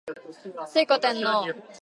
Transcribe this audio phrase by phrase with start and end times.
[0.73, 1.45] 推古天皇